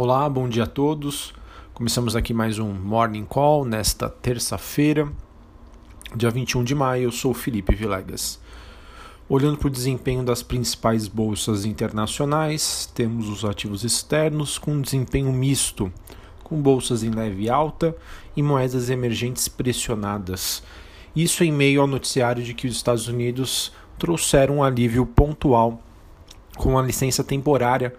Olá, 0.00 0.28
bom 0.28 0.48
dia 0.48 0.62
a 0.62 0.66
todos. 0.68 1.34
Começamos 1.74 2.14
aqui 2.14 2.32
mais 2.32 2.60
um 2.60 2.72
Morning 2.72 3.24
Call 3.24 3.64
nesta 3.64 4.08
terça-feira, 4.08 5.12
dia 6.14 6.30
21 6.30 6.62
de 6.62 6.72
maio. 6.72 7.02
Eu 7.02 7.10
sou 7.10 7.34
Felipe 7.34 7.74
Vilegas. 7.74 8.38
Olhando 9.28 9.58
para 9.58 9.66
o 9.66 9.70
desempenho 9.70 10.22
das 10.22 10.40
principais 10.40 11.08
bolsas 11.08 11.64
internacionais, 11.64 12.88
temos 12.94 13.28
os 13.28 13.44
ativos 13.44 13.82
externos 13.82 14.56
com 14.56 14.80
desempenho 14.80 15.32
misto, 15.32 15.92
com 16.44 16.62
bolsas 16.62 17.02
em 17.02 17.10
leve 17.10 17.50
alta 17.50 17.92
e 18.36 18.42
moedas 18.42 18.90
emergentes 18.90 19.48
pressionadas. 19.48 20.62
Isso 21.16 21.42
em 21.42 21.50
meio 21.50 21.80
ao 21.80 21.88
noticiário 21.88 22.44
de 22.44 22.54
que 22.54 22.68
os 22.68 22.76
Estados 22.76 23.08
Unidos 23.08 23.72
trouxeram 23.98 24.58
um 24.58 24.62
alívio 24.62 25.04
pontual 25.04 25.82
com 26.56 26.78
a 26.78 26.82
licença 26.82 27.24
temporária 27.24 27.92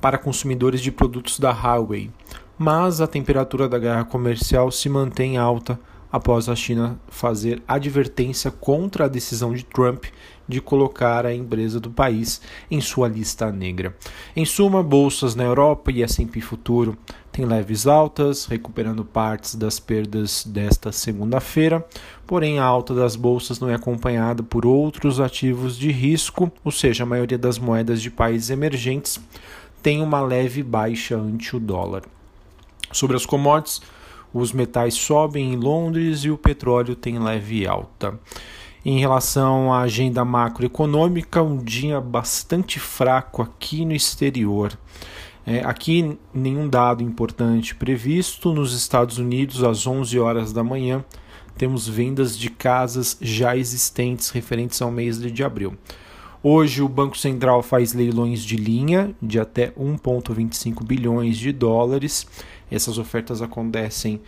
para 0.00 0.18
consumidores 0.18 0.80
de 0.80 0.90
produtos 0.90 1.38
da 1.38 1.50
Huawei, 1.50 2.10
mas 2.58 3.00
a 3.00 3.06
temperatura 3.06 3.68
da 3.68 3.78
guerra 3.78 4.04
comercial 4.04 4.70
se 4.70 4.88
mantém 4.88 5.36
alta 5.36 5.78
após 6.12 6.48
a 6.48 6.56
China 6.56 7.00
fazer 7.08 7.62
advertência 7.68 8.50
contra 8.50 9.04
a 9.04 9.08
decisão 9.08 9.52
de 9.52 9.64
Trump 9.64 10.06
de 10.48 10.60
colocar 10.60 11.24
a 11.24 11.32
empresa 11.32 11.78
do 11.78 11.90
país 11.90 12.40
em 12.68 12.80
sua 12.80 13.06
lista 13.06 13.52
negra. 13.52 13.96
Em 14.34 14.44
suma, 14.44 14.82
bolsas 14.82 15.36
na 15.36 15.44
Europa 15.44 15.92
e 15.92 16.02
S&P 16.02 16.40
futuro 16.40 16.98
têm 17.30 17.46
leves 17.46 17.86
altas, 17.86 18.46
recuperando 18.46 19.04
partes 19.04 19.54
das 19.54 19.78
perdas 19.78 20.44
desta 20.44 20.90
segunda-feira, 20.90 21.86
porém 22.26 22.58
a 22.58 22.64
alta 22.64 22.92
das 22.92 23.14
bolsas 23.14 23.60
não 23.60 23.70
é 23.70 23.74
acompanhada 23.74 24.42
por 24.42 24.66
outros 24.66 25.20
ativos 25.20 25.78
de 25.78 25.92
risco, 25.92 26.50
ou 26.64 26.72
seja, 26.72 27.04
a 27.04 27.06
maioria 27.06 27.38
das 27.38 27.56
moedas 27.56 28.02
de 28.02 28.10
países 28.10 28.50
emergentes 28.50 29.20
tem 29.82 30.02
uma 30.02 30.20
leve 30.20 30.62
baixa 30.62 31.16
ante 31.16 31.56
o 31.56 31.60
dólar. 31.60 32.02
Sobre 32.92 33.16
as 33.16 33.24
commodities, 33.24 33.80
os 34.32 34.52
metais 34.52 34.94
sobem 34.94 35.52
em 35.52 35.56
Londres 35.56 36.20
e 36.20 36.30
o 36.30 36.38
petróleo 36.38 36.94
tem 36.94 37.18
leve 37.18 37.66
alta. 37.66 38.18
Em 38.84 38.98
relação 38.98 39.72
à 39.72 39.80
agenda 39.80 40.24
macroeconômica, 40.24 41.42
um 41.42 41.56
dia 41.56 42.00
bastante 42.00 42.80
fraco 42.80 43.42
aqui 43.42 43.84
no 43.84 43.92
exterior. 43.92 44.76
É, 45.46 45.60
aqui, 45.60 46.18
nenhum 46.32 46.68
dado 46.68 47.02
importante 47.02 47.74
previsto. 47.74 48.52
Nos 48.52 48.72
Estados 48.72 49.18
Unidos, 49.18 49.62
às 49.62 49.86
11 49.86 50.18
horas 50.18 50.52
da 50.52 50.62
manhã, 50.62 51.04
temos 51.58 51.86
vendas 51.86 52.38
de 52.38 52.48
casas 52.50 53.18
já 53.20 53.56
existentes 53.56 54.30
referentes 54.30 54.80
ao 54.80 54.90
mês 54.90 55.20
de 55.20 55.44
abril. 55.44 55.76
Hoje 56.42 56.80
o 56.80 56.88
Banco 56.88 57.18
Central 57.18 57.62
faz 57.62 57.92
leilões 57.92 58.42
de 58.42 58.56
linha 58.56 59.14
de 59.20 59.38
até 59.38 59.72
1,25 59.72 60.82
bilhões 60.82 61.36
de 61.36 61.52
dólares. 61.52 62.26
Essas 62.70 62.96
ofertas 62.96 63.42
acontecem 63.42 64.22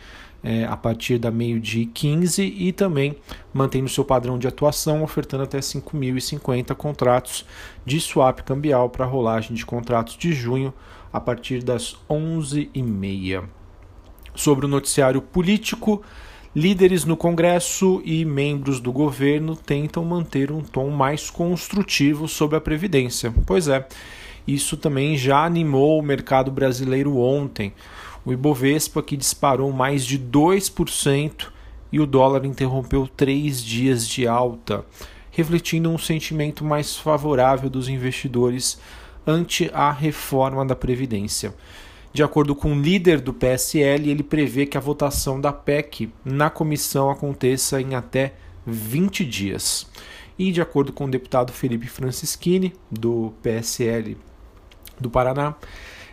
é, 0.45 0.65
a 0.67 0.77
partir 0.77 1.17
da 1.17 1.31
meio-dia 1.31 1.87
15 1.87 2.43
e 2.43 2.71
também 2.71 3.17
mantém 3.55 3.83
o 3.83 3.89
seu 3.89 4.05
padrão 4.05 4.39
de 4.39 4.47
atuação, 4.47 5.03
ofertando 5.03 5.45
até 5.45 5.59
5.050 5.61 6.75
contratos 6.75 7.47
de 7.87 7.99
swap 7.99 8.41
cambial 8.41 8.91
para 8.91 9.07
rolagem 9.07 9.57
de 9.57 9.65
contratos 9.65 10.15
de 10.19 10.35
junho 10.35 10.75
a 11.11 11.19
partir 11.19 11.63
das 11.63 11.97
11h30. 12.11 13.45
Sobre 14.35 14.67
o 14.67 14.69
noticiário 14.69 15.23
político, 15.23 16.03
Líderes 16.55 17.07
no 17.07 17.17
Congresso 17.17 18.03
e 18.05 18.27
membros 18.27 18.79
do 18.79 18.93
governo 18.93 19.57
tentam 19.57 20.05
manter 20.05 20.53
um 20.53 20.61
tom 20.61 20.91
mais 20.91 21.31
construtivo 21.31 22.29
sobre 22.29 22.59
a 22.59 22.61
Previdência. 22.61 23.33
Pois 23.47 23.69
é, 23.69 23.89
isso 24.47 24.77
também 24.77 25.17
já 25.17 25.47
animou 25.47 25.99
o 25.99 26.03
mercado 26.03 26.51
brasileiro 26.51 27.17
ontem. 27.17 27.73
O 28.23 28.35
Ibovespa, 28.35 29.03
que 29.03 29.17
disparou 29.17 29.73
mais 29.73 30.05
de 30.05 30.19
2% 30.19 31.47
e 31.91 31.99
o 31.99 32.07
dólar 32.07 32.45
interrompeu 32.45 33.09
três 33.09 33.65
dias 33.65 34.07
de 34.07 34.27
alta, 34.27 34.85
refletindo 35.31 35.89
um 35.89 35.97
sentimento 35.97 36.63
mais 36.63 36.99
favorável 36.99 37.71
dos 37.71 37.89
investidores 37.89 38.79
ante 39.27 39.71
a 39.73 39.91
reforma 39.91 40.67
da 40.67 40.77
Previdência. 40.77 41.55
De 42.13 42.23
acordo 42.23 42.55
com 42.55 42.73
o 42.73 42.81
líder 42.81 43.21
do 43.21 43.33
PSL, 43.33 44.11
ele 44.11 44.23
prevê 44.23 44.67
que 44.67 44.77
a 44.77 44.81
votação 44.81 45.41
da 45.41 45.51
PEC 45.51 46.13
na 46.23 46.51
comissão 46.51 47.11
aconteça 47.11 47.81
em 47.81 47.95
até 47.95 48.35
20 48.67 49.25
dias. 49.25 49.87
E 50.39 50.53
de 50.53 50.61
acordo 50.61 50.93
com 50.93 51.07
o 51.07 51.11
deputado 51.11 51.53
Felipe 51.53 51.87
Francischini, 51.87 52.75
do 52.91 53.33
PSL 53.43 54.17
do 55.01 55.09
Paraná, 55.09 55.55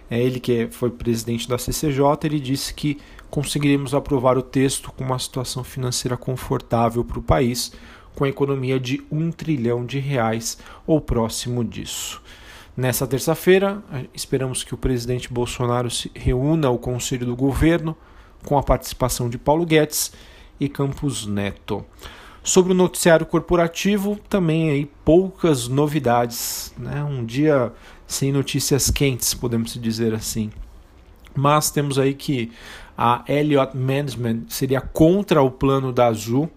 é 0.09 0.21
ele 0.21 0.39
que 0.39 0.69
foi 0.71 0.89
presidente 0.89 1.47
da 1.47 1.57
CCJ, 1.57 2.01
ele 2.23 2.39
disse 2.39 2.73
que 2.73 2.97
conseguiremos 3.29 3.93
aprovar 3.93 4.37
o 4.37 4.41
texto 4.41 4.91
com 4.93 5.03
uma 5.03 5.19
situação 5.19 5.63
financeira 5.63 6.15
confortável 6.15 7.03
para 7.03 7.19
o 7.19 7.23
país, 7.23 7.73
com 8.15 8.23
a 8.23 8.29
economia 8.29 8.79
de 8.79 9.03
um 9.11 9.31
trilhão 9.31 9.85
de 9.85 9.99
reais 9.99 10.57
ou 10.87 10.99
próximo 10.99 11.63
disso. 11.63 12.21
Nessa 12.79 13.05
terça-feira, 13.05 13.83
esperamos 14.13 14.63
que 14.63 14.73
o 14.73 14.77
presidente 14.77 15.33
Bolsonaro 15.33 15.91
se 15.91 16.09
reúna 16.15 16.69
ao 16.69 16.77
Conselho 16.77 17.25
do 17.25 17.35
Governo 17.35 17.93
com 18.45 18.57
a 18.57 18.63
participação 18.63 19.29
de 19.29 19.37
Paulo 19.37 19.65
Guedes 19.65 20.13
e 20.57 20.69
Campos 20.69 21.25
Neto. 21.27 21.85
Sobre 22.41 22.71
o 22.71 22.75
noticiário 22.75 23.25
corporativo, 23.25 24.17
também 24.29 24.69
aí 24.69 24.89
poucas 25.03 25.67
novidades, 25.67 26.73
né? 26.77 27.03
Um 27.03 27.25
dia 27.25 27.73
sem 28.07 28.31
notícias 28.31 28.89
quentes, 28.89 29.33
podemos 29.33 29.73
dizer 29.73 30.13
assim. 30.13 30.49
Mas 31.35 31.69
temos 31.69 31.99
aí 31.99 32.13
que 32.13 32.49
a 32.97 33.25
Elliott 33.27 33.75
Management 33.75 34.43
seria 34.47 34.79
contra 34.79 35.41
o 35.41 35.51
plano 35.51 35.91
da 35.91 36.05
Azul 36.07 36.49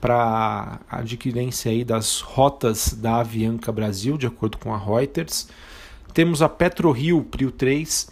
para 0.00 0.80
a 0.88 0.98
adquirência 0.98 1.70
aí 1.70 1.84
das 1.84 2.20
rotas 2.20 2.92
da 2.92 3.20
Avianca 3.20 3.72
Brasil, 3.72 4.16
de 4.16 4.26
acordo 4.26 4.58
com 4.58 4.72
a 4.72 4.78
Reuters. 4.78 5.48
Temos 6.14 6.42
a 6.42 6.48
PetroRio 6.48 7.22
Prio 7.22 7.50
3, 7.50 8.08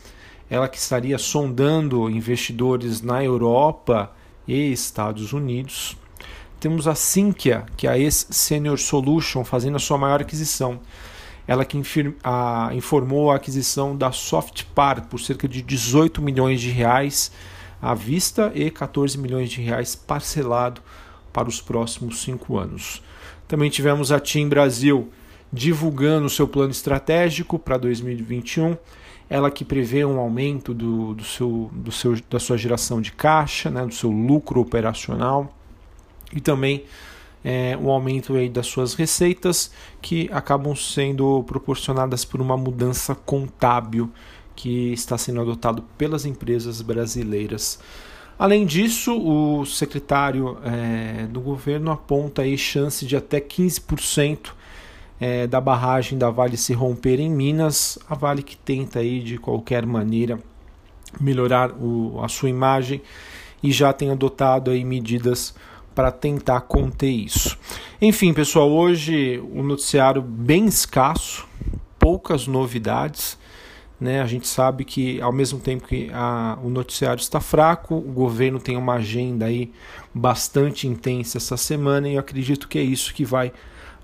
ela 0.51 0.69
que 0.69 0.79
estaria 0.79 1.19
sondando 1.19 2.11
investidores 2.11 3.03
na 3.03 3.23
Europa 3.23 4.13
e 4.47 4.73
Estados 4.73 5.33
Unidos. 5.33 5.97
Temos 6.59 6.89
a 6.89 6.95
Sinqia, 6.95 7.67
que 7.77 7.87
é 7.87 7.91
a 7.91 7.99
ex-Senior 7.99 8.79
Solution, 8.79 9.45
fazendo 9.45 9.77
a 9.77 9.81
sua 9.81 9.99
maior 9.99 10.21
aquisição. 10.21 10.81
Ela 11.47 11.65
que 11.65 11.81
a, 12.25 12.71
informou 12.73 13.31
a 13.31 13.37
aquisição 13.37 13.97
da 13.97 14.11
Softpar 14.11 15.07
por 15.07 15.21
cerca 15.21 15.47
de 15.47 15.63
18 15.63 16.21
milhões 16.21 16.61
de 16.61 16.71
reais 16.71 17.31
à 17.81 17.95
vista 17.95 18.51
e 18.55 18.71
14 18.71 19.17
milhões 19.19 19.51
de 19.51 19.61
reais 19.61 19.95
parcelado 19.95 20.81
para 21.37 21.51
os 21.51 21.61
próximos 21.61 22.23
cinco 22.23 22.57
anos. 22.57 23.03
Também 23.47 23.69
tivemos 23.69 24.11
a 24.11 24.19
TIM 24.19 24.49
Brasil, 24.49 25.11
divulgando 25.53 26.29
o 26.29 26.31
seu 26.31 26.49
plano 26.49 26.71
estratégico 26.71 27.59
para 27.59 27.77
2021. 27.77 28.75
Ela 29.29 29.51
que 29.51 29.63
prevê 29.63 30.03
um 30.03 30.19
aumento 30.19 30.73
do, 30.73 31.13
do 31.13 31.23
seu, 31.23 31.71
do 31.75 31.93
seu, 31.93 32.17
da 32.31 32.41
sua 32.41 32.57
geração 32.57 33.03
de 33.03 33.13
caixa, 33.13 33.69
né, 33.69 33.85
do 33.85 33.93
seu 33.93 34.11
lucro 34.11 34.63
operacional 34.63 35.55
e 36.33 36.41
também 36.41 36.85
é, 37.45 37.77
um 37.77 37.91
aumento 37.91 38.35
aí 38.35 38.49
das 38.49 38.67
suas 38.67 38.95
receitas 38.95 39.71
que 40.01 40.31
acabam 40.33 40.75
sendo 40.75 41.43
proporcionadas 41.43 42.25
por 42.25 42.41
uma 42.41 42.57
mudança 42.57 43.15
contábil 43.15 44.11
que 44.55 44.91
está 44.95 45.19
sendo 45.19 45.43
adotado 45.43 45.85
pelas 45.99 46.25
empresas 46.25 46.81
brasileiras. 46.81 47.79
Além 48.39 48.67
disso, 48.67 49.17
o 49.17 49.65
secretário 49.65 50.59
é, 50.63 51.27
do 51.27 51.41
governo 51.41 51.91
aponta 51.91 52.43
aí 52.43 52.59
chance 52.59 53.07
de 53.07 53.17
até 53.17 53.41
15% 53.41 54.51
é, 55.19 55.47
da 55.47 55.61
barragem 55.61 56.19
da 56.19 56.29
Vale 56.29 56.57
se 56.57 56.75
romper 56.75 57.19
em 57.19 57.31
Minas, 57.31 57.99
a 58.09 58.15
Vale 58.15 58.43
que 58.43 58.57
tenta 58.57 58.99
aí 58.99 59.21
de 59.21 59.39
qualquer 59.39 59.87
maneira 59.87 60.39
melhorar 61.19 61.73
o, 61.73 62.21
a 62.23 62.29
sua 62.29 62.51
imagem 62.51 63.01
e 63.63 63.73
já 63.73 63.93
tem 63.93 64.11
adotado 64.11 64.71
aí 64.71 64.85
medidas 64.85 65.55
para 65.95 66.13
tentar 66.13 66.61
conter 66.63 67.09
isso. 67.09 67.59
Enfim, 68.03 68.35
pessoal, 68.35 68.71
hoje 68.71 69.43
um 69.51 69.63
noticiário 69.63 70.21
bem 70.21 70.67
escasso, 70.67 71.49
poucas 71.99 72.47
novidades. 72.47 73.39
Né? 73.99 74.21
A 74.21 74.27
gente 74.27 74.47
sabe 74.47 74.85
que 74.85 75.21
ao 75.21 75.33
mesmo 75.33 75.59
tempo 75.59 75.87
que 75.87 76.11
a, 76.13 76.59
o 76.63 76.69
noticiário 76.69 77.21
está 77.21 77.41
fraco, 77.41 77.95
o 77.95 78.13
governo 78.13 78.59
tem 78.59 78.77
uma 78.77 78.95
agenda 78.95 79.47
aí 79.47 79.73
bastante 80.13 80.87
intensa 80.87 81.39
essa 81.39 81.57
semana 81.57 82.09
e 82.09 82.15
eu 82.15 82.21
acredito 82.21 82.69
que 82.69 82.79
é 82.79 82.83
isso 82.83 83.15
que 83.15 83.25
vai 83.25 83.53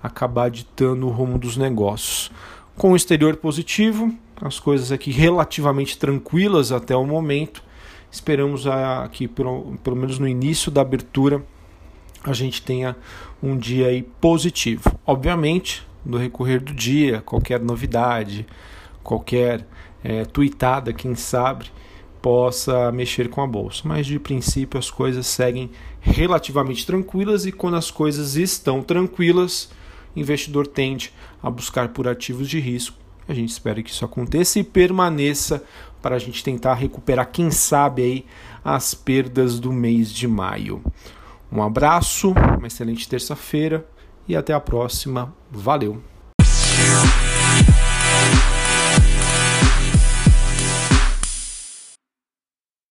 acabar 0.01 0.49
ditando 0.49 1.07
o 1.07 1.09
rumo 1.09 1.37
dos 1.37 1.55
negócios. 1.55 2.31
Com 2.75 2.91
o 2.91 2.95
exterior 2.95 3.35
positivo, 3.37 4.13
as 4.41 4.59
coisas 4.59 4.91
aqui 4.91 5.11
relativamente 5.11 5.97
tranquilas 5.97 6.71
até 6.71 6.95
o 6.95 7.05
momento. 7.05 7.63
Esperamos 8.11 8.65
que, 9.11 9.27
pelo, 9.27 9.77
pelo 9.83 9.95
menos 9.95 10.19
no 10.19 10.27
início 10.27 10.71
da 10.71 10.81
abertura, 10.81 11.43
a 12.23 12.33
gente 12.33 12.61
tenha 12.61 12.95
um 13.41 13.57
dia 13.57 13.87
aí 13.87 14.01
positivo. 14.01 14.99
Obviamente, 15.05 15.85
no 16.05 16.17
recorrer 16.17 16.59
do 16.59 16.73
dia, 16.73 17.21
qualquer 17.21 17.59
novidade, 17.59 18.45
qualquer 19.03 19.65
é, 20.03 20.25
tuitada, 20.25 20.93
quem 20.93 21.15
sabe, 21.15 21.65
possa 22.21 22.91
mexer 22.91 23.29
com 23.29 23.41
a 23.41 23.47
bolsa. 23.47 23.81
Mas 23.85 24.07
de 24.07 24.19
princípio 24.19 24.79
as 24.79 24.89
coisas 24.89 25.27
seguem 25.27 25.69
relativamente 25.99 26.85
tranquilas 26.85 27.45
e 27.45 27.51
quando 27.51 27.75
as 27.75 27.91
coisas 27.91 28.35
estão 28.35 28.81
tranquilas, 28.81 29.69
o 30.15 30.19
investidor 30.19 30.67
tende 30.67 31.11
a 31.41 31.49
buscar 31.49 31.89
por 31.89 32.07
ativos 32.07 32.49
de 32.49 32.59
risco. 32.59 32.97
A 33.27 33.33
gente 33.33 33.49
espera 33.49 33.81
que 33.81 33.89
isso 33.89 34.03
aconteça 34.03 34.59
e 34.59 34.63
permaneça 34.63 35.63
para 36.01 36.15
a 36.15 36.19
gente 36.19 36.43
tentar 36.43 36.73
recuperar, 36.73 37.31
quem 37.31 37.49
sabe, 37.49 38.01
aí, 38.01 38.25
as 38.63 38.93
perdas 38.93 39.59
do 39.59 39.71
mês 39.71 40.11
de 40.11 40.27
maio. 40.27 40.83
Um 41.49 41.63
abraço, 41.63 42.31
uma 42.31 42.67
excelente 42.67 43.07
terça-feira 43.07 43.85
e 44.27 44.35
até 44.35 44.53
a 44.53 44.59
próxima. 44.59 45.33
Valeu! 45.49 46.01